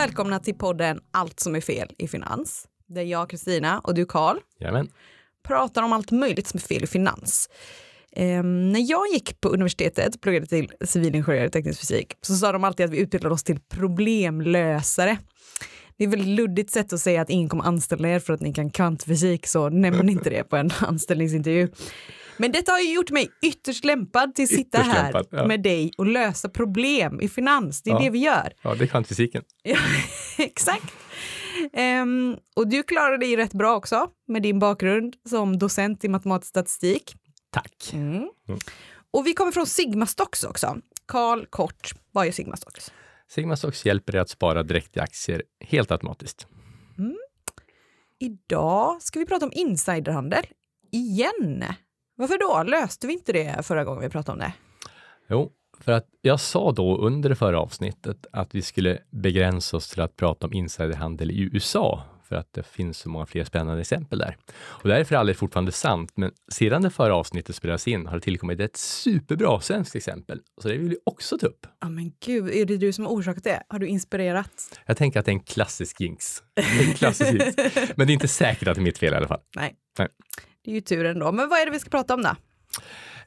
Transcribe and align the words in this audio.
Välkomna 0.00 0.38
till 0.38 0.54
podden 0.54 1.00
Allt 1.10 1.40
som 1.40 1.54
är 1.54 1.60
fel 1.60 1.88
i 1.98 2.08
finans. 2.08 2.68
Där 2.88 3.02
jag, 3.02 3.30
Kristina 3.30 3.78
och 3.78 3.94
du, 3.94 4.06
Karl, 4.06 4.36
pratar 5.48 5.82
om 5.82 5.92
allt 5.92 6.10
möjligt 6.10 6.46
som 6.46 6.58
är 6.58 6.62
fel 6.62 6.84
i 6.84 6.86
finans. 6.86 7.50
Ehm, 8.12 8.72
när 8.72 8.90
jag 8.90 9.08
gick 9.12 9.40
på 9.40 9.48
universitetet, 9.48 10.20
pluggade 10.20 10.46
till 10.46 10.72
civilingenjör 10.84 11.44
i 11.44 11.50
teknisk 11.50 11.80
fysik, 11.80 12.14
så 12.20 12.34
sa 12.34 12.52
de 12.52 12.64
alltid 12.64 12.86
att 12.86 12.92
vi 12.92 12.98
utbildade 12.98 13.34
oss 13.34 13.44
till 13.44 13.60
problemlösare. 13.60 15.18
Det 15.96 16.04
är 16.04 16.08
väldigt 16.08 16.28
luddigt 16.28 16.70
sätt 16.70 16.92
att 16.92 17.00
säga 17.00 17.22
att 17.22 17.30
ingen 17.30 17.48
kommer 17.48 17.64
anställa 17.64 18.08
er 18.08 18.18
för 18.18 18.32
att 18.32 18.40
ni 18.40 18.52
kan 18.52 18.70
kvantfysik, 18.70 19.46
så 19.46 19.68
nämn 19.68 20.08
inte 20.08 20.30
det 20.30 20.44
på 20.44 20.56
en 20.56 20.70
anställningsintervju. 20.80 21.68
Men 22.40 22.52
detta 22.52 22.72
har 22.72 22.80
ju 22.80 22.92
gjort 22.94 23.10
mig 23.10 23.30
ytterst 23.42 23.84
lämpad 23.84 24.34
till 24.34 24.42
att 24.44 24.48
sitta 24.48 24.78
Ytterst 24.80 24.96
här 24.96 25.02
lämpad, 25.12 25.26
ja. 25.30 25.46
med 25.46 25.62
dig 25.62 25.92
och 25.98 26.06
lösa 26.06 26.48
problem 26.48 27.20
i 27.20 27.28
finans. 27.28 27.82
Det 27.82 27.90
är 27.90 27.94
Ja. 27.94 28.00
det 28.00 28.10
vi 28.10 28.18
gör. 28.18 28.52
Ja, 28.62 28.74
det 28.74 28.84
är 28.84 28.86
kvantfysiken. 28.86 29.42
Ja, 29.62 29.76
exakt. 30.38 30.84
Ehm, 31.72 32.36
och 32.56 32.68
du 32.68 32.82
klarade 32.82 33.18
dig 33.18 33.36
rätt 33.36 33.52
bra 33.52 33.76
också 33.76 34.10
med 34.28 34.42
din 34.42 34.58
bakgrund 34.58 35.16
som 35.28 35.58
docent 35.58 36.04
i 36.04 36.08
matematisk 36.08 36.48
statistik. 36.48 37.14
Tack. 37.50 37.90
Mm. 37.92 38.28
Och 39.10 39.26
vi 39.26 39.32
kommer 39.32 39.52
från 39.52 39.66
Sigma 39.66 40.06
Stocks 40.06 40.44
också. 40.44 40.76
Karl 41.06 41.46
Kort, 41.46 41.90
vad 42.12 42.26
är 42.26 42.32
Sigma 42.32 42.56
Stocks? 42.56 42.92
Sigma 43.28 43.56
Stocks 43.56 43.86
hjälper 43.86 44.16
er 44.16 44.20
att 44.20 44.30
spara 44.30 44.62
direkt 44.62 44.96
i 44.96 45.00
aktier 45.00 45.42
helt 45.60 45.90
automatiskt. 45.90 46.46
Idag 48.18 49.02
ska 49.02 49.18
vi 49.18 49.26
prata 49.26 49.46
om 49.46 49.52
insiderhandel. 49.54 50.44
Igen. 50.92 51.64
Varför 52.20 52.38
då? 52.38 52.70
Löste 52.70 53.06
vi 53.06 53.12
inte 53.12 53.32
det 53.32 53.66
förra 53.66 53.84
gången 53.84 54.02
vi 54.02 54.08
pratade 54.08 54.32
om 54.32 54.38
det? 54.38 54.52
Jo, 55.28 55.52
för 55.80 55.92
att 55.92 56.06
jag 56.20 56.40
sa 56.40 56.72
då 56.72 56.98
under 56.98 57.28
det 57.28 57.36
förra 57.36 57.60
avsnittet 57.60 58.26
att 58.32 58.54
vi 58.54 58.62
skulle 58.62 58.98
begränsa 59.10 59.76
oss 59.76 59.88
till 59.88 60.00
att 60.00 60.16
prata 60.16 60.46
om 60.46 60.52
insiderhandel 60.52 61.30
i 61.30 61.40
USA 61.52 62.02
för 62.28 62.36
att 62.36 62.52
det 62.52 62.62
finns 62.62 62.98
så 62.98 63.08
många 63.08 63.26
fler 63.26 63.44
spännande 63.44 63.80
exempel 63.80 64.18
där. 64.18 64.36
Och 64.52 64.88
det 64.88 64.94
här 64.94 65.00
är 65.00 65.04
för 65.04 65.16
all 65.16 65.26
del 65.26 65.36
fortfarande 65.36 65.72
sant, 65.72 66.12
men 66.14 66.32
sedan 66.52 66.82
det 66.82 66.90
förra 66.90 67.14
avsnittet 67.14 67.56
spelades 67.56 67.88
in 67.88 68.06
har 68.06 68.14
det 68.14 68.20
tillkommit 68.20 68.60
ett 68.60 68.76
superbra 68.76 69.60
svenskt 69.60 69.96
exempel. 69.96 70.40
Så 70.62 70.68
det 70.68 70.76
vill 70.76 70.88
vi 70.88 70.98
också 71.04 71.38
ta 71.38 71.46
upp. 71.46 71.66
Ja 71.80 71.88
men 71.88 72.12
gud, 72.24 72.50
är 72.50 72.64
det 72.64 72.76
du 72.76 72.92
som 72.92 73.04
har 73.04 73.12
orsakat 73.12 73.44
det? 73.44 73.62
Har 73.68 73.78
du 73.78 73.86
inspirerat? 73.86 74.80
Jag 74.86 74.96
tänker 74.96 75.20
att 75.20 75.26
det 75.26 75.30
är 75.30 75.34
en 75.34 75.40
klassisk 75.40 76.00
jinx. 76.00 76.42
En 76.80 76.94
klassisk 76.94 77.32
jinx. 77.32 77.56
Men 77.96 78.06
det 78.06 78.12
är 78.12 78.14
inte 78.14 78.28
säkert 78.28 78.68
att 78.68 78.74
det 78.74 78.80
är 78.80 78.82
mitt 78.82 78.98
fel 78.98 79.12
i 79.12 79.16
alla 79.16 79.28
fall. 79.28 79.40
Nej. 79.56 79.74
Nej. 79.98 80.08
Är 80.70 80.74
ju 80.74 80.80
tur 80.80 81.04
ändå. 81.04 81.32
Men 81.32 81.48
vad 81.48 81.58
är 81.58 81.66
det 81.66 81.72
vi 81.72 81.80
ska 81.80 81.90
prata 81.90 82.14
om 82.14 82.22
då? 82.22 82.28
Eh, 82.28 82.36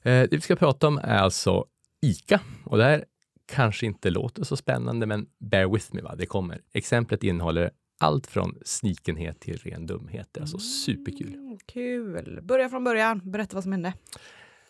det 0.04 0.32
vi 0.32 0.42
ska 0.42 0.56
prata 0.56 0.88
om 0.88 0.98
är 0.98 1.18
alltså 1.18 1.66
ICA 2.02 2.40
och 2.66 2.78
det 2.78 2.84
här 2.84 3.06
kanske 3.46 3.86
inte 3.86 4.10
låter 4.10 4.44
så 4.44 4.58
spännande, 4.58 5.06
men 5.06 5.26
bear 5.40 5.74
with 5.74 5.86
me, 5.92 6.02
va? 6.02 6.16
det 6.18 6.26
kommer. 6.26 6.62
Exemplet 6.74 7.24
innehåller 7.24 7.72
allt 8.00 8.28
från 8.28 8.58
snikenhet 8.66 9.40
till 9.40 9.58
ren 9.58 9.86
dumhet. 9.86 10.28
Det 10.32 10.40
är 10.40 10.42
alltså 10.42 10.60
superkul. 10.60 11.34
Mm, 11.34 11.58
kul. 11.66 12.40
Börja 12.44 12.70
från 12.70 12.84
början. 12.84 13.22
Berätta 13.24 13.56
vad 13.56 13.64
som 13.64 13.72
hände. 13.72 13.94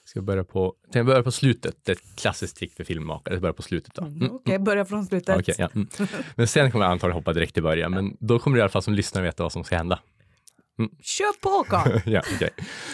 Ska 0.06 0.20
vi 0.20 0.26
börja 0.26 0.44
på, 0.44 0.76
tänkte 0.84 1.00
jag 1.00 1.06
börja 1.06 1.24
på 1.24 1.32
slutet? 1.32 1.76
Det 1.84 1.92
är 1.92 1.96
ett 1.96 2.16
klassiskt 2.16 2.58
trick 2.58 2.74
för 2.74 2.84
filmmakare. 2.84 3.36
Jag 3.36 3.42
börjar 3.42 3.54
på 3.54 3.62
slutet 3.62 3.94
då. 3.94 4.06
Mm. 4.06 4.32
Okej, 4.32 4.60
börja 4.60 4.86
från 4.86 5.06
slutet. 5.06 5.40
Okej, 5.40 5.56
ja, 5.58 5.70
mm. 5.76 5.88
Men 6.36 6.48
sen 6.48 6.72
kommer 6.72 6.86
jag 6.86 6.92
antagligen 6.92 7.16
hoppa 7.16 7.34
direkt 7.34 7.54
till 7.54 7.64
början, 7.64 7.92
men 7.92 8.18
då 8.20 8.40
kommer 8.40 8.56
du 8.56 8.60
i 8.60 8.62
alla 8.62 8.70
fall 8.70 8.82
som 8.82 8.94
lyssnare 8.94 9.24
veta 9.26 9.44
vad 9.44 9.52
som 9.52 9.64
ska 9.64 9.78
hända. 9.78 10.00
Kör 11.02 11.42
på 11.42 11.70
Karl! 11.70 12.02
ja, 12.06 12.22
okej. 12.36 12.50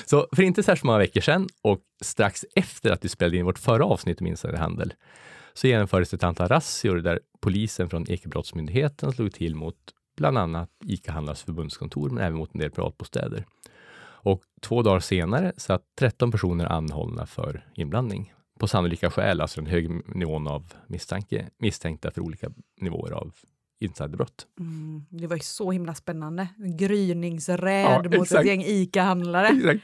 Så 0.06 0.28
för 0.36 0.44
inte 0.44 0.64
särskilt 0.64 0.84
många 0.84 0.98
veckor 0.98 1.22
sedan 1.22 1.48
och 1.62 1.80
strax 2.02 2.46
efter 2.56 2.92
att 2.92 3.06
vi 3.06 3.10
spelade 3.10 3.38
in 3.38 3.46
vårt 3.46 3.60
förra 3.60 3.86
avsnitt 3.86 4.22
om 4.22 4.28
insiderhandel 4.28 4.94
så 5.54 5.68
genomfördes 5.68 6.14
ett 6.14 6.24
antal 6.24 6.48
razzior 6.48 6.96
där 6.96 7.20
polisen 7.42 7.90
från 7.90 8.12
Ekobrottsmyndigheten 8.12 9.12
slog 9.12 9.34
till 9.34 9.56
mot 9.56 9.76
bland 10.18 10.38
annat 10.38 10.70
ICA-handlares 10.86 11.44
förbundskontor, 11.44 12.10
men 12.10 12.24
även 12.24 12.38
mot 12.38 12.54
en 12.54 12.60
del 12.60 12.72
privatbostäder. 12.72 13.46
Och 14.22 14.42
två 14.62 14.82
dagar 14.82 15.00
senare 15.00 15.54
satt 15.58 15.82
13 16.00 16.32
personer 16.32 16.66
anhållna 16.66 17.26
för 17.26 17.66
inblandning 17.76 18.34
på 18.60 18.68
sannolika 18.68 19.12
skäl, 19.12 19.42
alltså 19.42 19.62
den 19.62 19.70
hög 19.70 20.16
nivån 20.16 20.48
av 20.48 20.74
misstanke, 20.88 21.50
misstänkta 21.60 22.12
för 22.12 22.22
olika 22.22 22.52
nivåer 22.82 23.12
av 23.12 23.36
insiderbrott. 23.80 24.48
Mm, 24.60 25.06
det 25.10 25.28
var 25.28 25.36
ju 25.36 25.42
så 25.42 25.72
himla 25.72 25.96
spännande. 25.96 26.48
En 26.58 26.78
gryningsräd 26.78 28.06
Ja, 28.06 28.18
mot 28.18 28.32
ett 28.32 28.46
gäng 28.46 28.64
ICA-handlare. 28.64 29.80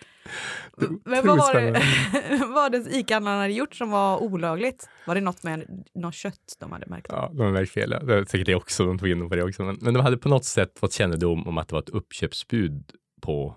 Men 1.03 1.27
vad 1.27 1.37
var 1.37 1.53
det, 1.53 1.81
vad 2.39 2.53
var 2.53 2.69
det 2.69 2.77
ICA-handlarna 2.77 3.41
hade 3.41 3.53
gjort 3.53 3.75
som 3.75 3.91
var 3.91 4.23
olagligt? 4.23 4.89
Var 5.07 5.15
det 5.15 5.21
något 5.21 5.43
med 5.43 5.85
något 5.93 6.13
kött 6.13 6.55
de 6.59 6.71
hade 6.71 6.85
märkt? 6.85 7.07
Ja, 7.09 7.29
de 7.33 7.39
har 7.39 7.51
märkt 7.51 7.71
fel. 7.71 7.89
Det 7.89 8.29
säkert 8.29 8.45
det 8.45 8.55
också, 8.55 8.85
de 8.85 8.99
tog 8.99 9.09
in 9.09 9.29
på 9.29 9.35
det 9.35 9.43
också. 9.43 9.63
Men, 9.63 9.77
men 9.81 9.93
de 9.93 9.99
hade 9.99 10.17
på 10.17 10.29
något 10.29 10.45
sätt 10.45 10.79
fått 10.79 10.93
kännedom 10.93 11.47
om 11.47 11.57
att 11.57 11.67
det 11.67 11.73
var 11.73 11.81
ett 11.81 11.89
uppköpsbud 11.89 12.91
på, 13.21 13.55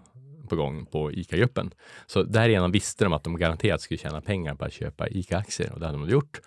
på 0.49 0.57
gång 0.57 0.87
på 0.87 1.13
ICA-gruppen. 1.13 1.71
Så 2.07 2.23
därigenom 2.23 2.73
visste 2.73 3.05
de 3.05 3.13
att 3.13 3.25
de 3.25 3.37
garanterat 3.37 3.81
skulle 3.81 3.99
tjäna 3.99 4.21
pengar 4.21 4.55
på 4.55 4.65
att 4.65 4.73
köpa 4.73 5.09
ICA-aktier 5.09 5.73
och 5.73 5.81
det 5.81 5.87
hade 5.87 5.99
de 5.99 6.09
gjort. 6.09 6.41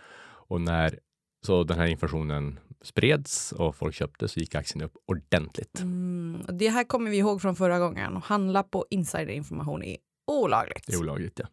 Och 0.48 0.62
när 0.62 1.00
så 1.46 1.64
den 1.64 1.78
här 1.78 1.88
informationen 1.88 2.60
spreds 2.82 3.52
och 3.52 3.76
folk 3.76 3.96
köpte 3.96 4.28
så 4.28 4.40
gick 4.40 4.56
aktien 4.56 4.84
upp 4.84 4.94
ordentligt. 5.06 5.80
Mm, 5.80 6.46
det 6.48 6.70
här 6.70 6.84
kommer 6.84 7.12
vi 7.12 7.18
ihåg 7.18 7.42
från 7.42 7.56
förra 7.56 7.80
gången. 7.80 8.18
Att 8.18 8.24
handla 8.24 8.64
på 8.64 8.86
insiderinformation 8.90 9.84
är 9.84 9.98
olagligt. 10.28 10.88
Det 10.88 10.94
är 10.94 11.00
olagligt, 11.00 11.40
ja. 11.40 11.46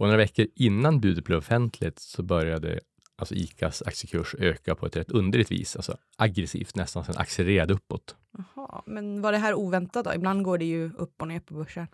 Och 0.00 0.06
några 0.06 0.16
veckor 0.16 0.46
innan 0.54 1.00
budet 1.00 1.24
blev 1.24 1.38
offentligt 1.38 1.98
så 1.98 2.22
började 2.22 2.80
alltså 3.16 3.34
ICAs 3.34 3.82
aktiekurs 3.82 4.34
öka 4.38 4.74
på 4.74 4.86
ett 4.86 4.96
rätt 4.96 5.10
underligt 5.10 5.50
vis, 5.50 5.76
alltså 5.76 5.96
aggressivt, 6.16 6.76
nästan 6.76 7.04
sen 7.04 7.14
accelererade 7.18 7.74
uppåt. 7.74 8.16
Jaha, 8.54 8.82
men 8.86 9.22
var 9.22 9.32
det 9.32 9.38
här 9.38 9.54
oväntat 9.54 10.04
då? 10.04 10.14
Ibland 10.14 10.44
går 10.44 10.58
det 10.58 10.64
ju 10.64 10.92
upp 10.92 11.22
och 11.22 11.28
ner 11.28 11.40
på 11.40 11.54
börsen. 11.54 11.86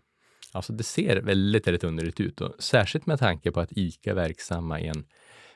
Alltså 0.53 0.73
det 0.73 0.83
ser 0.83 1.23
väldigt, 1.23 1.67
väldigt 1.67 1.85
underligt 1.85 2.21
ut 2.21 2.41
och 2.41 2.55
särskilt 2.59 3.07
med 3.07 3.19
tanke 3.19 3.53
på 3.53 3.61
att 3.61 3.73
ICA 3.73 4.11
är 4.11 4.15
verksamma 4.15 4.81
i 4.81 4.87
en 4.87 5.05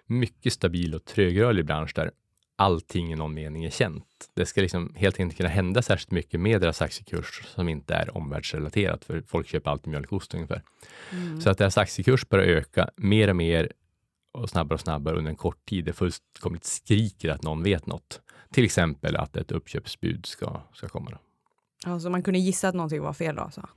mycket 0.06 0.52
stabil 0.52 0.94
och 0.94 1.04
trögrörlig 1.04 1.66
bransch 1.66 1.92
där 1.94 2.10
allting 2.60 3.12
i 3.12 3.16
någon 3.16 3.34
mening 3.34 3.64
är 3.64 3.70
känt. 3.70 4.30
Det 4.34 4.46
ska 4.46 4.60
liksom 4.60 4.94
helt 4.96 5.20
enkelt 5.20 5.36
kunna 5.36 5.48
hända 5.48 5.82
särskilt 5.82 6.10
mycket 6.10 6.40
med 6.40 6.60
deras 6.60 6.82
aktiekurs 6.82 7.42
som 7.54 7.68
inte 7.68 7.94
är 7.94 8.16
omvärldsrelaterat, 8.16 9.04
för 9.04 9.22
folk 9.26 9.48
köper 9.48 9.70
alltid 9.70 9.90
mjölkost 9.90 10.34
ungefär. 10.34 10.62
Så 11.40 11.50
att 11.50 11.58
deras 11.58 11.78
aktiekurs 11.78 12.28
börjar 12.28 12.46
öka 12.46 12.90
mer 12.96 13.28
och 13.28 13.36
mer 13.36 13.72
och 14.32 14.50
snabbare 14.50 14.74
och 14.74 14.80
snabbare 14.80 15.16
under 15.16 15.30
en 15.30 15.36
kort 15.36 15.64
tid. 15.64 15.84
Det 15.84 15.92
fullkomligt 15.92 16.64
skriker 16.64 17.30
att 17.30 17.42
någon 17.42 17.62
vet 17.62 17.86
något. 17.86 18.20
Till 18.52 18.64
exempel 18.64 19.16
att 19.16 19.36
ett 19.36 19.52
uppköpsbud 19.52 20.26
ska, 20.26 20.60
ska 20.74 20.88
komma. 20.88 21.10
Då. 21.10 21.18
Alltså 21.90 22.10
man 22.10 22.22
kunde 22.22 22.38
gissa 22.38 22.68
att 22.68 22.74
någonting 22.74 23.02
var 23.02 23.12
fel 23.12 23.36
då? 23.36 23.50
Så. 23.52 23.68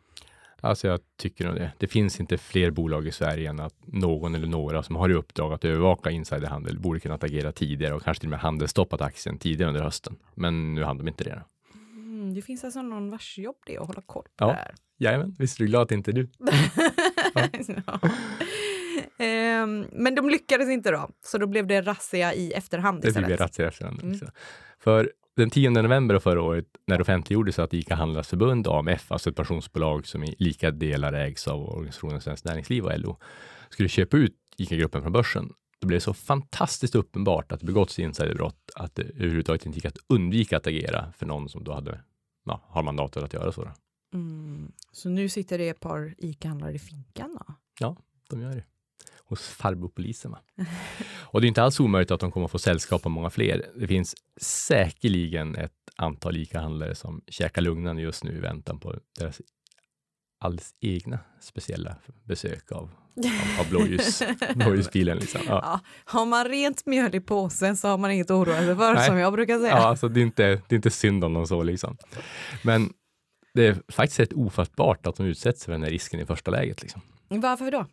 Alltså 0.63 0.87
jag 0.87 0.99
tycker 1.17 1.45
nog 1.45 1.55
det. 1.55 1.71
Det 1.77 1.87
finns 1.87 2.19
inte 2.19 2.37
fler 2.37 2.71
bolag 2.71 3.07
i 3.07 3.11
Sverige 3.11 3.49
än 3.49 3.59
att 3.59 3.75
någon 3.85 4.35
eller 4.35 4.47
några 4.47 4.83
som 4.83 4.95
har 4.95 5.09
i 5.09 5.13
uppdrag 5.13 5.53
att 5.53 5.65
övervaka 5.65 6.11
insiderhandel 6.11 6.79
borde 6.79 6.99
kunnat 6.99 7.23
agera 7.23 7.51
tidigare 7.51 7.93
och 7.93 8.03
kanske 8.03 8.21
till 8.21 8.27
och 8.27 8.31
med 8.31 8.39
handelsstoppat 8.39 9.01
aktien 9.01 9.37
tidigare 9.37 9.67
under 9.69 9.81
hösten. 9.81 10.15
Men 10.35 10.75
nu 10.75 10.83
hann 10.83 10.97
de 10.97 11.07
inte 11.07 11.23
det. 11.23 11.41
Mm, 11.93 12.33
det 12.33 12.41
finns 12.41 12.63
alltså 12.63 12.81
någon 12.81 13.09
vars 13.11 13.37
jobb 13.37 13.55
det 13.65 13.75
är 13.75 13.81
att 13.81 13.87
hålla 13.87 14.01
koll 14.05 14.23
på 14.23 14.29
Ja. 14.37 14.47
det 14.47 14.53
här. 14.53 14.75
Jajamän, 14.97 15.35
visst 15.39 15.59
är 15.59 15.63
du 15.63 15.67
glad 15.67 15.81
att 15.81 15.91
inte 15.91 16.11
du? 16.11 16.29
Ja. 17.85 17.99
Ehm, 19.25 19.85
men 19.91 20.15
de 20.15 20.29
lyckades 20.29 20.69
inte 20.69 20.91
då, 20.91 21.09
så 21.25 21.37
då 21.37 21.47
blev 21.47 21.67
det 21.67 21.81
razzia 21.81 22.33
i 22.33 22.51
efterhand 22.51 22.97
Det 22.97 23.01
blir 23.01 23.09
istället. 23.23 23.39
razzia 23.41 23.67
efterhand. 23.67 24.03
Mm. 24.03 24.19
För 24.79 25.11
den 25.35 25.49
10 25.49 25.69
november 25.69 26.19
förra 26.19 26.41
året, 26.41 26.65
när 26.87 26.97
det 26.97 27.01
offentliggjordes 27.01 27.59
att 27.59 27.73
ICA 27.73 27.95
Handlarnas 27.95 28.27
Förbund, 28.27 28.67
AMF, 28.67 29.11
alltså 29.11 29.29
ett 29.29 29.35
pensionsbolag 29.35 30.07
som 30.07 30.23
i 30.23 30.35
lika 30.39 30.71
delar 30.71 31.13
ägs 31.13 31.47
av 31.47 31.69
organisationen 31.69 32.21
Svenskt 32.21 32.45
Näringsliv 32.45 32.85
och 32.85 32.99
LO, 32.99 33.17
skulle 33.69 33.89
köpa 33.89 34.17
ut 34.17 34.35
ICA-gruppen 34.57 35.01
från 35.01 35.11
börsen, 35.11 35.53
då 35.79 35.87
blev 35.87 35.97
det 35.97 36.03
så 36.03 36.13
fantastiskt 36.13 36.95
uppenbart 36.95 37.51
att 37.51 37.59
det 37.59 37.65
begåtts 37.65 37.99
insiderbrott 37.99 38.71
att 38.75 38.95
det 38.95 39.03
överhuvudtaget 39.03 39.65
inte 39.65 39.77
gick 39.77 39.85
att 39.85 39.97
undvika 40.07 40.57
att 40.57 40.67
agera 40.67 41.11
för 41.17 41.25
någon 41.25 41.49
som 41.49 41.63
då 41.63 41.73
hade, 41.73 41.99
ja, 42.45 42.61
har 42.67 42.83
mandatet 42.83 43.23
att 43.23 43.33
göra 43.33 43.51
så. 43.51 43.67
Mm. 44.13 44.71
Så 44.91 45.09
nu 45.09 45.29
sitter 45.29 45.57
det 45.57 45.69
ett 45.69 45.79
par 45.79 46.15
ICA-handlare 46.17 46.73
i 46.73 46.79
finkan 46.79 47.37
då? 47.39 47.53
De 48.29 48.41
gör 48.41 48.55
det. 48.55 48.63
Hos 49.33 49.47
farbrorpolisen. 49.47 50.31
Va? 50.31 50.39
Och 51.21 51.41
det 51.41 51.45
är 51.45 51.47
inte 51.47 51.63
alls 51.63 51.79
omöjligt 51.79 52.11
att 52.11 52.19
de 52.19 52.31
kommer 52.31 52.45
att 52.45 52.51
få 52.51 52.59
sällskap 52.59 53.05
av 53.05 53.11
många 53.11 53.29
fler. 53.29 53.65
Det 53.75 53.87
finns 53.87 54.15
säkerligen 54.41 55.55
ett 55.55 55.71
antal 55.95 56.37
ICA-handlare 56.37 56.95
som 56.95 57.21
käkar 57.27 57.61
lugnande 57.61 58.01
just 58.01 58.23
nu 58.23 58.37
i 58.37 58.39
väntan 58.39 58.79
på 58.79 58.95
deras 59.19 59.41
alldeles 60.39 60.75
egna 60.81 61.19
speciella 61.39 61.95
besök 62.23 62.71
av, 62.71 62.77
av, 62.79 63.59
av 63.59 63.69
blåljus, 63.69 64.23
blåljusbilen. 64.55 65.17
Liksom. 65.17 65.41
Ja. 65.47 65.59
Ja, 65.63 65.79
har 66.05 66.25
man 66.25 66.45
rent 66.45 66.85
mjöl 66.85 67.15
i 67.15 67.19
påsen 67.19 67.77
så 67.77 67.87
har 67.87 67.97
man 67.97 68.11
inget 68.11 68.31
att 68.31 68.35
oroa 68.35 68.57
sig 68.57 68.75
för 68.75 68.93
Nej. 68.93 69.07
som 69.07 69.17
jag 69.17 69.33
brukar 69.33 69.59
säga. 69.59 69.69
Ja, 69.69 69.87
alltså 69.87 70.09
det, 70.09 70.19
är 70.19 70.21
inte, 70.21 70.43
det 70.43 70.73
är 70.73 70.75
inte 70.75 70.91
synd 70.91 71.23
om 71.23 71.33
dem 71.33 71.47
så 71.47 71.63
liksom. 71.63 71.97
Men 72.63 72.93
det 73.53 73.67
är 73.67 73.77
faktiskt 73.87 74.19
rätt 74.19 74.33
ofattbart 74.33 75.07
att 75.07 75.15
de 75.15 75.25
utsätts 75.25 75.65
för 75.65 75.71
den 75.71 75.83
här 75.83 75.89
risken 75.89 76.19
i 76.19 76.25
första 76.25 76.51
läget. 76.51 76.81
Liksom. 76.81 77.01
Varför 77.29 77.71
då? 77.71 77.85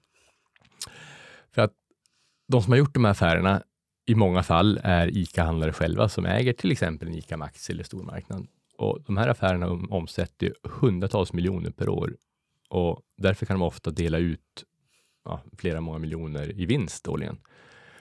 De 2.50 2.62
som 2.62 2.72
har 2.72 2.78
gjort 2.78 2.94
de 2.94 3.04
här 3.04 3.12
affärerna 3.12 3.62
i 4.06 4.14
många 4.14 4.42
fall 4.42 4.80
är 4.82 5.18
ICA-handlare 5.18 5.72
själva 5.72 6.08
som 6.08 6.26
äger 6.26 6.52
till 6.52 6.72
exempel 6.72 7.08
en 7.08 7.14
ICA 7.14 7.36
Maxi 7.36 7.72
eller 7.72 7.84
stormarknad. 7.84 8.46
Och 8.78 9.02
de 9.06 9.16
här 9.16 9.28
affärerna 9.28 9.66
omsätter 9.70 10.54
hundratals 10.62 11.32
miljoner 11.32 11.70
per 11.70 11.88
år 11.88 12.16
och 12.68 13.02
därför 13.16 13.46
kan 13.46 13.58
de 13.58 13.66
ofta 13.66 13.90
dela 13.90 14.18
ut 14.18 14.64
ja, 15.24 15.40
flera 15.58 15.80
många 15.80 15.98
miljoner 15.98 16.60
i 16.60 16.66
vinst 16.66 17.08
årligen. 17.08 17.38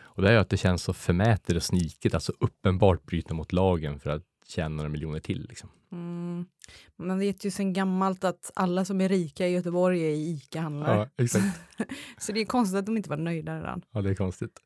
Och 0.02 0.22
det 0.22 0.30
är 0.30 0.34
ju 0.34 0.40
att 0.40 0.50
det 0.50 0.58
känns 0.58 0.84
så 0.84 0.94
förmätet 0.94 1.56
och 1.56 1.64
sniket, 1.64 2.14
alltså 2.14 2.34
uppenbart 2.40 3.06
bryta 3.06 3.34
mot 3.34 3.54
lagen 3.54 4.00
för 4.00 4.10
att 4.10 4.24
tjäna 4.50 4.76
några 4.76 4.90
miljoner 4.90 5.20
till. 5.20 5.46
Liksom. 5.50 5.70
Mm. 5.92 6.46
Man 6.98 7.20
vet 7.20 7.46
ju 7.46 7.52
sedan 7.52 7.74
gammalt 7.74 8.24
att 8.24 8.52
alla 8.56 8.86
som 8.86 9.02
är 9.02 9.10
rika 9.10 9.48
i 9.48 9.52
Göteborg 9.52 10.02
är 10.02 10.16
ICA-handlare. 10.16 11.10
Ja. 11.16 11.26
Så 12.18 12.32
det 12.32 12.42
är 12.42 12.46
konstigt 12.46 12.80
att 12.80 12.86
de 12.86 12.98
inte 12.98 13.10
var 13.10 13.18
nöjda 13.18 13.58
redan. 13.58 13.82
Ja, 13.92 14.02
det 14.02 14.10
är 14.10 14.16
konstigt. 14.16 14.60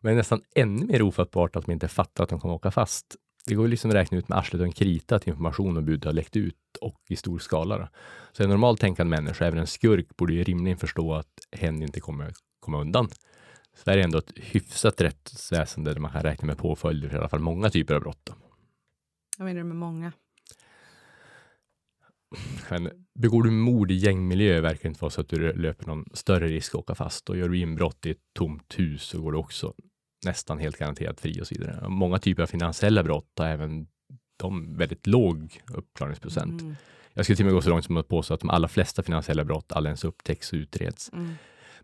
Men 0.00 0.16
nästan 0.16 0.42
ännu 0.54 0.86
mer 0.86 1.02
ofattbart 1.02 1.56
att 1.56 1.64
de 1.66 1.72
inte 1.72 1.88
fattar 1.88 2.24
att 2.24 2.30
de 2.30 2.40
kommer 2.40 2.54
åka 2.54 2.70
fast. 2.70 3.16
Det 3.46 3.54
går 3.54 3.64
ju 3.64 3.70
liksom 3.70 3.90
att 3.90 3.94
räkna 3.94 4.18
ut 4.18 4.28
med 4.28 4.38
arslet 4.38 4.60
och 4.60 4.66
en 4.66 4.72
krita 4.72 5.16
att 5.16 5.26
information 5.26 5.76
och 5.76 5.82
bud 5.82 6.04
har 6.04 6.12
läckt 6.12 6.36
ut 6.36 6.56
och 6.80 7.00
i 7.08 7.16
stor 7.16 7.38
skala. 7.38 7.78
Då. 7.78 7.88
Så 8.32 8.42
en 8.42 8.50
normalt 8.50 8.80
tänkande 8.80 9.10
människa, 9.10 9.46
även 9.46 9.58
en 9.58 9.66
skurk, 9.66 10.16
borde 10.16 10.34
ju 10.34 10.44
rimligen 10.44 10.78
förstå 10.78 11.14
att 11.14 11.38
hen 11.52 11.82
inte 11.82 12.00
kommer 12.00 12.32
komma 12.60 12.80
undan. 12.80 13.08
Sverige 13.76 14.02
är 14.02 14.04
ändå 14.04 14.18
ett 14.18 14.32
hyfsat 14.36 15.00
rättsväsende 15.00 15.92
där 15.92 16.00
man 16.00 16.12
kan 16.12 16.22
räkna 16.22 16.46
med 16.46 16.58
påföljder 16.58 17.08
för 17.08 17.16
i 17.16 17.20
alla 17.20 17.28
fall 17.28 17.40
många 17.40 17.70
typer 17.70 17.94
av 17.94 18.00
brott. 18.00 18.20
Då. 18.24 18.34
Jag 19.38 19.44
menar 19.44 19.62
med 19.62 19.76
många. 19.76 20.12
Men 22.70 22.90
begår 23.14 23.42
du 23.42 23.50
mord 23.50 23.90
i 23.90 23.94
gängmiljö 23.94 24.60
verkar 24.60 24.82
det 24.82 24.88
inte 24.88 25.00
vara 25.00 25.10
så 25.10 25.20
att 25.20 25.28
du 25.28 25.52
löper 25.52 25.86
någon 25.86 26.04
större 26.12 26.48
risk 26.48 26.74
att 26.74 26.80
åka 26.80 26.94
fast. 26.94 27.30
Och 27.30 27.36
gör 27.36 27.48
du 27.48 27.58
inbrott 27.58 28.06
i 28.06 28.10
ett 28.10 28.22
tomt 28.38 28.78
hus 28.78 29.02
så 29.02 29.22
går 29.22 29.32
du 29.32 29.38
också 29.38 29.74
nästan 30.24 30.58
helt 30.58 30.76
garanterat 30.76 31.20
fri 31.20 31.40
och 31.40 31.46
så 31.46 31.54
vidare. 31.54 31.88
Många 31.88 32.18
typer 32.18 32.42
av 32.42 32.46
finansiella 32.46 33.02
brott 33.02 33.32
har 33.38 33.46
även 33.46 33.86
de 34.36 34.76
väldigt 34.76 35.06
låg 35.06 35.60
uppklaringsprocent. 35.74 36.62
Mm. 36.62 36.76
Jag 37.14 37.24
skulle 37.24 37.36
till 37.36 37.44
och 37.44 37.46
med 37.46 37.54
gå 37.54 37.62
så 37.62 37.70
långt 37.70 37.84
som 37.84 37.96
att 37.96 38.08
påstå 38.08 38.34
att 38.34 38.40
de 38.40 38.50
allra 38.50 38.68
flesta 38.68 39.02
finansiella 39.02 39.44
brott 39.44 39.72
aldrig 39.72 39.90
ens 39.90 40.04
upptäcks 40.04 40.52
och 40.52 40.56
utreds. 40.56 41.10
Mm. 41.12 41.34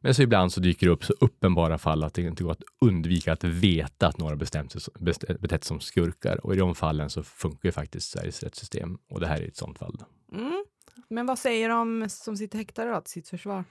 Men 0.01 0.15
så 0.15 0.23
ibland 0.23 0.53
så 0.53 0.61
dyker 0.61 0.87
det 0.87 0.93
upp 0.93 1.05
så 1.05 1.15
uppenbara 1.21 1.79
fall 1.79 2.05
att 2.05 2.15
det 2.15 2.23
inte 2.23 2.45
går 2.45 2.53
att 2.53 2.63
undvika 2.81 3.33
att 3.33 3.45
veta 3.45 4.07
att 4.07 4.19
några 4.19 4.37
bestämt 4.37 4.73
sig, 4.73 4.93
betett 5.41 5.65
sig 5.65 5.69
som 5.69 5.81
skurkar. 5.81 6.47
Och 6.47 6.55
i 6.55 6.59
de 6.59 6.75
fallen 6.75 7.11
så 7.11 7.23
funkar 7.23 7.69
ju 7.69 7.73
faktiskt 7.73 8.11
Sveriges 8.11 8.43
rättssystem. 8.43 8.99
Och 9.11 9.21
det 9.21 9.27
här 9.27 9.43
är 9.43 9.47
ett 9.47 9.57
sådant 9.57 9.79
fall. 9.79 10.03
Mm. 10.33 10.65
Men 11.09 11.27
vad 11.27 11.39
säger 11.39 11.69
de 11.69 12.07
som 12.09 12.37
sitter 12.37 12.59
häktade 12.59 12.91
då 12.91 13.01
till 13.01 13.13
sitt 13.13 13.29
försvar? 13.29 13.65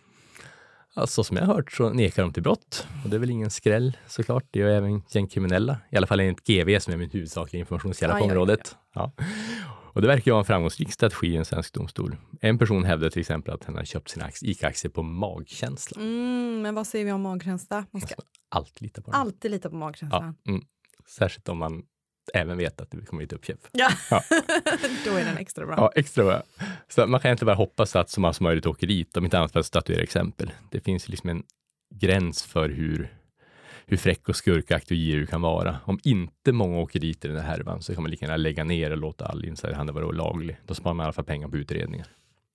Alltså 0.93 1.23
som 1.23 1.37
jag 1.37 1.45
har 1.45 1.53
hört 1.53 1.71
så 1.71 1.89
nekar 1.89 2.23
de 2.23 2.33
till 2.33 2.43
brott 2.43 2.87
och 3.03 3.09
det 3.09 3.17
är 3.17 3.19
väl 3.19 3.29
ingen 3.29 3.49
skräll 3.49 3.97
såklart. 4.07 4.45
Det 4.51 4.59
gör 4.59 4.69
även 4.69 5.03
gängkriminella, 5.09 5.77
i 5.91 5.97
alla 5.97 6.07
fall 6.07 6.19
enligt 6.19 6.47
GV 6.47 6.79
som 6.79 6.93
är 6.93 6.97
min 6.97 7.09
huvudsakliga 7.09 7.59
informationskälla 7.59 8.17
på 8.17 8.23
området. 8.23 8.75
Ja. 8.93 9.11
Och 9.93 10.01
det 10.01 10.07
verkar 10.07 10.31
vara 10.31 10.39
en 10.39 10.45
framgångsrik 10.45 10.91
strategi 10.93 11.27
i 11.27 11.35
en 11.35 11.45
svensk 11.45 11.73
domstol. 11.73 12.15
En 12.41 12.57
person 12.57 12.83
hävdade 12.83 13.11
till 13.11 13.19
exempel 13.19 13.53
att 13.53 13.63
han 13.63 13.75
har 13.75 13.83
köpt 13.85 14.09
sina 14.09 14.29
ICA-aktier 14.41 14.91
på 14.91 15.03
magkänsla. 15.03 16.01
Mm, 16.01 16.61
men 16.61 16.75
vad 16.75 16.87
säger 16.87 17.05
vi 17.05 17.11
om 17.11 17.21
magkänsla? 17.21 17.85
Man 17.91 18.01
ska 18.01 18.15
Alltid 18.51 18.81
lita 18.81 19.01
på 19.01 19.11
den. 19.11 19.19
alltid 19.21 19.51
lita 19.51 19.69
på 19.69 19.75
magkänslan. 19.75 20.35
Ja, 20.43 20.51
mm. 20.51 20.65
Särskilt 21.09 21.49
om 21.49 21.57
man 21.57 21.83
även 22.33 22.57
vet 22.57 22.81
att 22.81 22.91
det 22.91 23.05
kommer 23.05 23.17
bli 23.19 23.25
ett 23.25 23.33
uppköp. 23.33 23.59
Ja, 23.71 23.89
Ja. 24.11 24.23
då 25.05 25.11
är 25.15 25.25
den 25.25 25.37
extra 25.37 25.65
bra. 25.65 25.75
Ja, 25.77 25.91
extra 25.95 26.23
bra. 26.23 26.43
Så 26.87 27.07
man 27.07 27.19
kan 27.19 27.31
inte 27.31 27.45
bara 27.45 27.55
hoppas 27.55 27.95
att 27.95 28.09
så 28.09 28.21
många 28.21 28.33
som 28.33 28.43
möjligt 28.43 28.65
åker 28.65 28.87
dit, 28.87 29.17
om 29.17 29.25
inte 29.25 29.37
annat 29.39 29.51
för 29.51 29.59
att 29.59 29.65
statuera 29.65 30.01
exempel. 30.01 30.51
Det 30.71 30.79
finns 30.79 31.09
liksom 31.09 31.29
en 31.29 31.43
gräns 31.95 32.43
för 32.43 32.69
hur, 32.69 33.13
hur 33.89 33.97
fräck 33.97 34.29
och 34.29 34.35
skurkaktig 34.35 35.15
du 35.15 35.25
kan 35.25 35.41
vara. 35.41 35.77
Om 35.85 35.99
inte 36.03 36.51
många 36.51 36.77
åker 36.79 36.99
dit 36.99 37.25
i 37.25 37.27
den 37.27 37.37
här 37.37 37.43
härvan 37.43 37.81
så 37.81 37.93
kan 37.93 38.03
man 38.03 38.11
lika 38.11 38.25
gärna 38.25 38.37
lägga 38.37 38.63
ner 38.63 38.91
och 38.91 38.97
låta 38.97 39.25
all 39.25 39.45
insiderhandel 39.45 39.95
vara 39.95 40.05
olaglig. 40.05 40.57
Då 40.65 40.73
sparar 40.73 40.93
man 40.93 41.03
i 41.03 41.05
alla 41.05 41.13
fall 41.13 41.25
pengar 41.25 41.47
på 41.47 41.57
utredningar. 41.57 42.07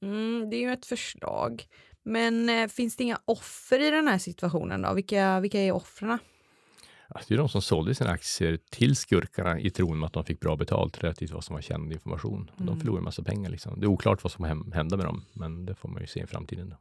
Mm, 0.02 0.50
det 0.50 0.56
är 0.56 0.60
ju 0.60 0.72
ett 0.72 0.86
förslag. 0.86 1.64
Men 2.02 2.48
eh, 2.48 2.69
finns 2.69 2.96
det 2.96 3.04
inga 3.04 3.19
offer 3.25 3.81
i 3.81 3.90
den 3.90 4.08
här 4.08 4.19
situationen 4.19 4.82
då? 4.82 4.94
Vilka, 4.94 5.40
vilka 5.40 5.60
är 5.60 5.72
offren? 5.72 6.19
Alltså, 7.08 7.28
det 7.28 7.34
är 7.34 7.38
de 7.38 7.48
som 7.48 7.62
sålde 7.62 7.94
sina 7.94 8.10
aktier 8.10 8.58
till 8.70 8.96
skurkarna 8.96 9.60
i 9.60 9.70
tron 9.70 10.04
att 10.04 10.12
de 10.12 10.25
fick 10.25 10.40
bra 10.40 10.56
betalt 10.56 11.04
relativt 11.04 11.30
vad 11.30 11.44
som 11.44 11.54
var 11.54 11.60
känd 11.62 11.92
information. 11.92 12.50
Och 12.54 12.58
De 12.64 12.69
Mm. 12.69 12.80
förlorar 12.80 12.98
en 12.98 13.04
massa 13.04 13.22
pengar. 13.22 13.50
Liksom. 13.50 13.80
Det 13.80 13.84
är 13.87 13.88
oklart 13.88 14.25
vad 14.25 14.32
som 14.32 14.72
hända 14.72 14.96
med 14.96 15.06
dem, 15.06 15.25
men 15.32 15.66
det 15.66 15.75
får 15.75 15.88
man 15.88 16.00
ju 16.00 16.06
se 16.06 16.20
i 16.22 16.26
framtiden. 16.26 16.69
Då. 16.70 16.76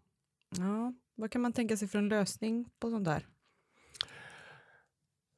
Ja, 0.58 0.94
vad 1.16 1.32
kan 1.32 1.42
man 1.42 1.54
tänka 1.54 1.78
sig 1.78 1.88
för 1.88 2.00
en 2.00 2.10
lösning 2.10 2.70
på 2.80 2.90
sånt 2.90 3.06
där? 3.06 3.28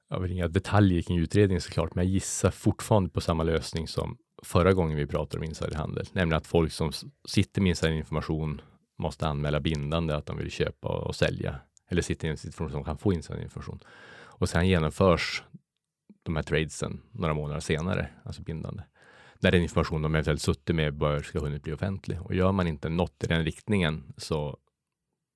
Jag 0.10 0.16
har 0.16 0.22
väl 0.22 0.32
inga 0.32 0.48
detaljer 0.48 1.02
kring 1.02 1.18
utredningen 1.18 1.62
såklart, 1.62 1.96
men 1.96 2.06
jag 2.06 2.14
gissar 2.14 2.52
fortfarande 2.52 3.10
på 3.10 3.22
samma 3.22 3.44
lösning 3.44 3.88
som 3.88 4.18
förra 4.44 4.74
gången 4.74 4.98
vi 4.98 5.08
pratade 5.08 5.38
om 5.38 5.44
insiderhandel, 5.44 6.06
nämligen 6.12 6.38
att 6.38 6.48
folk 6.48 6.72
som 6.72 6.92
sitter 7.28 7.62
med 7.62 7.70
insiderinformation 7.70 8.62
måste 8.98 9.28
anmäla 9.28 9.60
bindande 9.60 10.16
att 10.16 10.26
de 10.26 10.38
vill 10.38 10.52
köpa 10.52 10.88
och 10.88 11.16
sälja 11.16 11.60
eller 11.90 12.02
sitter 12.02 12.28
i 12.28 12.32
en 12.32 12.38
situation 12.38 12.72
som 12.72 12.84
kan 12.84 12.98
få 12.98 13.14
insiderinformation. 13.14 13.80
Och 14.16 14.50
sen 14.50 14.68
genomförs 14.68 15.44
de 16.24 16.36
här 16.36 16.44
tradesen 16.44 17.02
några 17.12 17.34
månader 17.34 17.60
senare, 17.60 18.10
alltså 18.24 18.42
bindande. 18.42 18.84
När 19.40 19.52
den 19.52 19.62
information 19.62 20.02
de 20.02 20.16
eventuellt 20.16 20.42
suttit 20.42 20.76
med 20.76 20.94
bör 20.94 21.22
ska 21.22 21.40
ha 21.40 21.46
hunnit 21.46 21.64
bli 21.64 21.74
offentlig. 21.74 22.22
Och 22.22 22.36
gör 22.36 22.52
man 22.52 22.68
inte 22.68 22.90
något 22.90 23.24
i 23.24 23.28
den 23.28 23.44
riktningen 23.44 24.14
så 24.18 24.58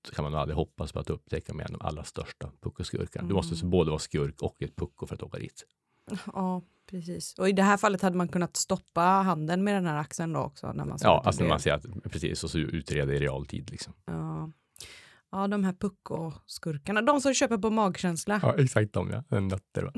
så 0.07 0.15
kan 0.15 0.23
man 0.23 0.35
aldrig 0.35 0.55
hoppas 0.55 0.91
på 0.91 0.99
att 0.99 1.09
upptäcka 1.09 1.53
med 1.53 1.67
de 1.69 1.81
allra 1.81 2.03
största 2.03 2.51
puckoskurkarna. 2.61 3.27
Du 3.27 3.33
måste 3.33 3.55
så 3.55 3.65
både 3.65 3.89
vara 3.89 3.99
skurk 3.99 4.41
och 4.41 4.61
ett 4.61 4.75
pucko 4.75 5.06
för 5.07 5.15
att 5.15 5.23
åka 5.23 5.37
dit. 5.39 5.65
Ja, 6.33 6.61
precis. 6.89 7.33
Och 7.33 7.49
i 7.49 7.51
det 7.51 7.63
här 7.63 7.77
fallet 7.77 8.01
hade 8.01 8.18
man 8.18 8.27
kunnat 8.27 8.57
stoppa 8.57 9.01
handeln 9.01 9.63
med 9.63 9.75
den 9.75 9.85
här 9.85 9.97
aktien 9.97 10.33
då 10.33 10.39
också? 10.39 10.73
När 10.73 10.85
man 10.85 10.97
Ja, 11.01 11.23
alltså 11.25 11.41
när 11.41 11.49
man 11.49 11.59
ser 11.59 11.73
att 11.73 11.85
precis 12.03 12.44
och 12.44 12.49
så 12.49 12.57
utreda 12.57 13.13
i 13.13 13.19
realtid. 13.19 13.71
Liksom. 13.71 13.94
Ja. 14.06 14.51
ja, 15.31 15.47
de 15.47 15.63
här 15.63 15.73
pucko-skurkarna. 15.73 17.01
De 17.01 17.21
som 17.21 17.33
köper 17.33 17.57
på 17.57 17.69
magkänsla. 17.69 18.39
Ja, 18.44 18.56
exakt 18.57 18.94
de 18.94 19.09
ja. 19.09 19.37
En 19.37 19.47
nötter, 19.47 19.83
va? 19.83 19.94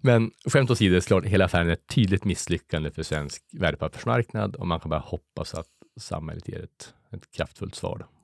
Men 0.00 0.30
skämt 0.44 0.70
åsido, 0.70 1.00
klart, 1.00 1.24
hela 1.24 1.44
affären 1.44 1.68
är 1.68 1.72
ett 1.72 1.86
tydligt 1.86 2.24
misslyckande 2.24 2.90
för 2.90 3.02
svensk 3.02 3.42
värdepappersmarknad 3.52 4.56
och 4.56 4.66
man 4.66 4.80
kan 4.80 4.90
bara 4.90 5.00
hoppas 5.00 5.54
att 5.54 5.68
samhället 6.00 6.48
ger 6.48 6.64
ett, 6.64 6.94
ett 7.10 7.30
kraftfullt 7.30 7.74
svar. 7.74 7.98
Då. 7.98 8.15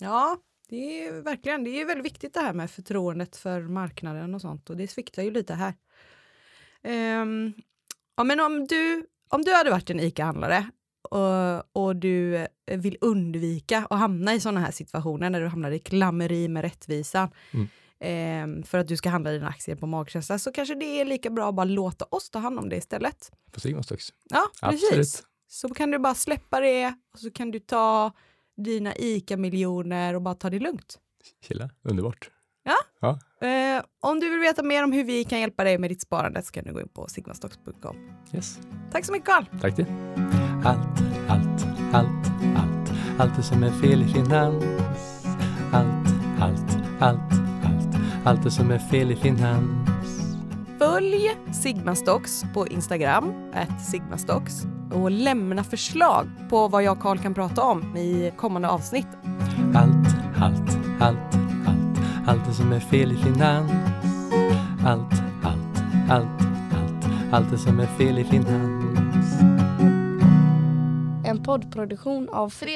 Ja, 0.00 0.36
det 0.68 1.06
är 1.06 1.12
verkligen. 1.22 1.64
Det 1.64 1.80
är 1.80 1.84
väldigt 1.86 2.06
viktigt 2.06 2.34
det 2.34 2.40
här 2.40 2.52
med 2.52 2.70
förtroendet 2.70 3.36
för 3.36 3.60
marknaden 3.62 4.34
och 4.34 4.40
sånt 4.40 4.70
och 4.70 4.76
det 4.76 4.88
sviktar 4.88 5.22
ju 5.22 5.30
lite 5.30 5.54
här. 5.54 5.74
Ehm, 6.82 7.52
ja, 8.16 8.24
men 8.24 8.40
om 8.40 8.66
du, 8.66 9.06
om 9.28 9.42
du 9.42 9.52
hade 9.54 9.70
varit 9.70 9.90
en 9.90 10.00
ICA-handlare 10.00 10.70
och, 11.10 11.82
och 11.86 11.96
du 11.96 12.36
eh, 12.36 12.78
vill 12.78 12.98
undvika 13.00 13.86
att 13.90 13.98
hamna 13.98 14.34
i 14.34 14.40
sådana 14.40 14.60
här 14.60 14.70
situationer 14.70 15.30
när 15.30 15.40
du 15.40 15.46
hamnar 15.48 15.70
i 15.70 15.78
klammeri 15.78 16.48
med 16.48 16.62
rättvisan 16.62 17.28
Mm. 17.52 17.68
ehm, 18.00 18.62
för 18.62 18.78
att 18.78 18.88
du 18.88 18.96
ska 18.96 19.08
handla 19.08 19.30
dina 19.30 19.48
aktier 19.48 19.76
på 19.76 19.86
magkänsla 19.86 20.38
så 20.38 20.52
kanske 20.52 20.74
det 20.74 21.00
är 21.00 21.04
lika 21.04 21.30
bra 21.30 21.48
att 21.48 21.54
bara 21.54 21.64
låta 21.64 22.04
oss 22.10 22.30
ta 22.30 22.38
hand 22.38 22.58
om 22.58 22.68
det 22.68 22.76
istället. 22.76 23.32
På 23.52 23.60
Sigmastux. 23.60 24.12
Ja, 24.30 24.46
precis. 24.62 24.84
Absolut. 24.88 25.24
Så 25.48 25.68
kan 25.68 25.90
du 25.90 25.98
bara 25.98 26.14
släppa 26.14 26.60
det 26.60 26.94
och 27.12 27.18
så 27.18 27.30
kan 27.30 27.50
du 27.50 27.58
ta 27.58 28.12
dina 28.56 28.94
ICA-miljoner 28.96 30.14
och 30.14 30.22
bara 30.22 30.34
ta 30.34 30.50
det 30.50 30.58
lugnt. 30.58 30.98
Chilla, 31.48 31.70
underbart. 31.82 32.30
Eh, 33.44 33.84
om 34.00 34.20
du 34.20 34.30
vill 34.30 34.40
veta 34.40 34.62
mer 34.62 34.84
om 34.84 34.92
hur 34.92 35.04
vi 35.04 35.24
kan 35.24 35.40
hjälpa 35.40 35.64
dig 35.64 35.78
med 35.78 35.90
ditt 35.90 36.02
sparande 36.02 36.42
så 36.42 36.52
kan 36.52 36.64
du 36.64 36.72
gå 36.72 36.80
in 36.80 36.88
på 36.88 37.06
sigmastocks.com. 37.08 37.96
Yes. 38.34 38.58
Tack 38.92 39.04
så 39.04 39.12
mycket 39.12 39.26
Carl! 39.26 39.44
Tack 39.60 39.76
det. 39.76 39.86
Allt, 40.64 41.02
allt, 41.28 41.66
allt, 41.92 42.26
allt, 42.56 42.92
allt 43.18 43.36
det 43.36 43.42
som 43.42 43.62
är 43.62 43.70
fel 43.70 44.02
i 44.02 44.06
finans. 44.06 44.64
Allt, 45.72 46.08
allt, 46.40 46.76
allt, 47.00 47.32
allt, 47.64 47.96
allt 48.24 48.42
det 48.42 48.50
som 48.50 48.70
är 48.70 48.78
fel 48.78 49.12
i 49.12 49.16
finans. 49.16 49.66
Följ 50.78 51.30
Sigmastocks 51.62 52.44
på 52.54 52.66
Instagram, 52.66 53.52
Sigmastocks 53.90 54.66
och 54.94 55.10
lämna 55.10 55.64
förslag 55.64 56.26
på 56.50 56.68
vad 56.68 56.82
jag 56.82 56.96
och 56.96 57.02
Carl 57.02 57.18
kan 57.18 57.34
prata 57.34 57.62
om 57.62 57.96
i 57.96 58.32
kommande 58.36 58.68
avsnitt. 58.68 59.06
Allt, 59.74 60.16
allt, 60.38 60.78
allt, 61.00 61.34
allt, 61.66 61.98
Allt 62.26 62.46
det 62.46 62.52
som 62.52 62.72
är 62.72 62.80
fel 62.80 63.12
i 63.12 63.16
finans. 63.16 63.72
Allt, 64.86 65.12
allt, 65.42 66.10
allt, 66.10 66.42
allt. 66.72 67.32
Allt 67.32 67.50
det 67.50 67.58
som 67.58 67.80
är 67.80 67.86
fel 67.86 68.18
i 68.18 68.24
finans. 68.24 69.40
En 71.24 71.42
poddproduktion 71.42 72.28
av 72.28 72.48
Fred 72.48 72.72